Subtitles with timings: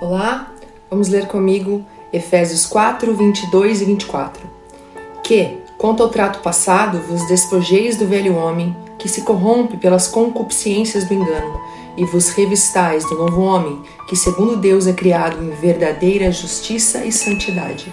[0.00, 0.52] Olá,
[0.88, 4.48] vamos ler comigo Efésios 4, 22 e 24.
[5.24, 11.02] Que, quanto ao trato passado, vos despojeis do velho homem, que se corrompe pelas concupiscências
[11.02, 11.60] do engano,
[11.96, 17.10] e vos revistais do novo homem, que segundo Deus é criado em verdadeira justiça e
[17.10, 17.92] santidade.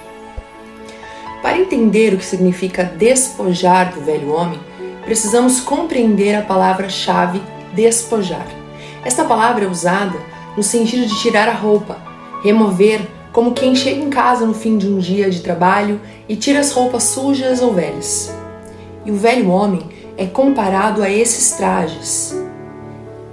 [1.41, 4.59] Para entender o que significa despojar do velho homem,
[5.03, 7.41] precisamos compreender a palavra-chave
[7.73, 8.45] despojar.
[9.03, 11.97] Esta palavra é usada no sentido de tirar a roupa,
[12.43, 13.01] remover,
[13.31, 16.71] como quem chega em casa no fim de um dia de trabalho e tira as
[16.71, 18.33] roupas sujas ou velhas.
[19.05, 19.81] E o velho homem
[20.17, 22.33] é comparado a esses trajes.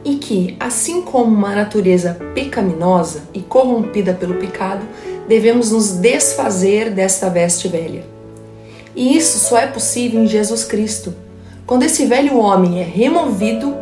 [0.05, 4.84] E que, assim como uma natureza pecaminosa e corrompida pelo pecado,
[5.29, 8.05] devemos nos desfazer desta veste velha.
[8.97, 11.15] E isso só é possível em Jesus Cristo,
[11.65, 13.75] quando esse velho homem é removido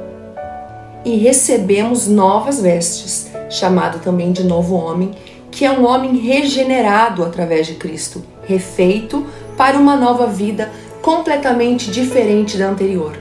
[1.04, 5.10] e recebemos novas vestes, chamado também de novo homem,
[5.50, 10.70] que é um homem regenerado através de Cristo, refeito para uma nova vida
[11.02, 13.18] completamente diferente da anterior.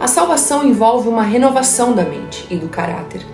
[0.00, 3.24] A salvação envolve uma renovação da mente e do caráter,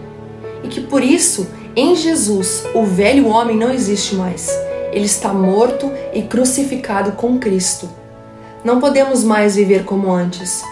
[0.62, 4.50] e que por isso, em Jesus, o velho homem não existe mais.
[4.92, 7.88] Ele está morto e crucificado com Cristo.
[8.64, 10.62] Não podemos mais viver como antes,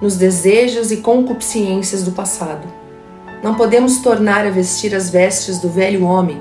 [0.00, 2.79] nos desejos e concupiscências do passado.
[3.42, 6.38] Não podemos tornar a vestir as vestes do velho homem,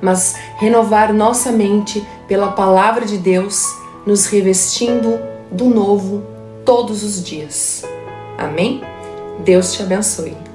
[0.00, 3.66] mas renovar nossa mente pela palavra de Deus,
[4.06, 5.18] nos revestindo
[5.50, 6.22] do novo
[6.64, 7.84] todos os dias.
[8.38, 8.82] Amém?
[9.44, 10.45] Deus te abençoe.